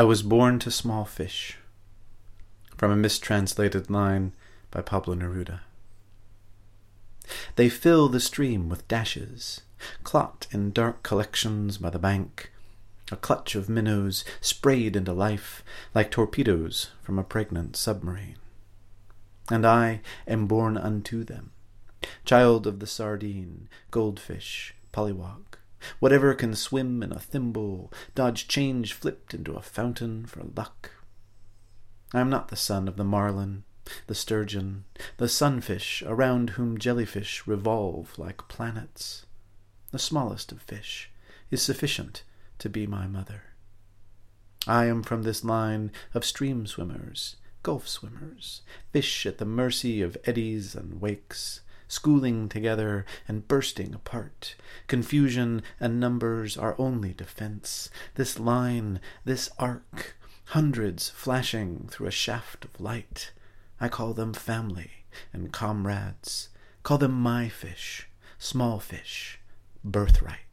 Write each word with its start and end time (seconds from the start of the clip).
I 0.00 0.04
was 0.04 0.22
born 0.22 0.58
to 0.60 0.70
small 0.70 1.04
fish. 1.04 1.58
From 2.78 2.90
a 2.90 2.96
mistranslated 2.96 3.90
line 3.90 4.32
by 4.70 4.80
Pablo 4.80 5.14
Neruda. 5.14 5.60
They 7.56 7.68
fill 7.68 8.08
the 8.08 8.18
stream 8.18 8.70
with 8.70 8.88
dashes, 8.88 9.60
clot 10.02 10.46
in 10.52 10.72
dark 10.72 11.02
collections 11.02 11.76
by 11.76 11.90
the 11.90 11.98
bank, 11.98 12.50
a 13.12 13.16
clutch 13.16 13.54
of 13.54 13.68
minnows 13.68 14.24
sprayed 14.40 14.96
into 14.96 15.12
life 15.12 15.62
like 15.94 16.10
torpedoes 16.10 16.92
from 17.02 17.18
a 17.18 17.22
pregnant 17.22 17.76
submarine. 17.76 18.38
And 19.50 19.66
I 19.66 20.00
am 20.26 20.46
born 20.46 20.78
unto 20.78 21.24
them, 21.24 21.50
child 22.24 22.66
of 22.66 22.80
the 22.80 22.86
sardine, 22.86 23.68
goldfish, 23.90 24.74
pollywog, 24.94 25.58
whatever 25.98 26.34
can 26.34 26.54
swim 26.54 27.02
in 27.02 27.12
a 27.12 27.18
thimble, 27.18 27.92
dodge 28.14 28.48
change 28.48 28.92
flipped 28.92 29.34
into 29.34 29.54
a 29.54 29.62
fountain 29.62 30.26
for 30.26 30.42
luck. 30.56 30.90
I 32.12 32.20
am 32.20 32.30
not 32.30 32.48
the 32.48 32.56
son 32.56 32.88
of 32.88 32.96
the 32.96 33.04
marlin, 33.04 33.64
the 34.06 34.14
sturgeon, 34.14 34.84
the 35.16 35.28
sunfish 35.28 36.02
around 36.06 36.50
whom 36.50 36.78
jellyfish 36.78 37.46
revolve 37.46 38.18
like 38.18 38.48
planets. 38.48 39.26
The 39.90 39.98
smallest 39.98 40.52
of 40.52 40.62
fish 40.62 41.10
is 41.50 41.62
sufficient 41.62 42.22
to 42.58 42.68
be 42.68 42.86
my 42.86 43.06
mother. 43.06 43.42
I 44.66 44.86
am 44.86 45.02
from 45.02 45.22
this 45.22 45.44
line 45.44 45.90
of 46.12 46.24
stream 46.24 46.66
swimmers, 46.66 47.36
gulf 47.62 47.88
swimmers, 47.88 48.62
fish 48.92 49.24
at 49.24 49.38
the 49.38 49.44
mercy 49.44 50.02
of 50.02 50.18
eddies 50.24 50.74
and 50.74 51.00
wakes, 51.00 51.60
schooling 51.90 52.48
together 52.48 53.04
and 53.26 53.48
bursting 53.48 53.92
apart. 53.92 54.54
Confusion 54.86 55.60
and 55.80 55.98
numbers 55.98 56.56
are 56.56 56.76
only 56.78 57.12
defense. 57.12 57.90
This 58.14 58.38
line, 58.38 59.00
this 59.24 59.50
arc, 59.58 60.16
hundreds 60.46 61.10
flashing 61.10 61.88
through 61.90 62.06
a 62.06 62.12
shaft 62.12 62.64
of 62.64 62.80
light. 62.80 63.32
I 63.80 63.88
call 63.88 64.14
them 64.14 64.32
family 64.32 65.04
and 65.32 65.52
comrades. 65.52 66.48
Call 66.84 66.98
them 66.98 67.12
my 67.12 67.48
fish, 67.48 68.08
small 68.38 68.78
fish, 68.78 69.40
birthright. 69.84 70.49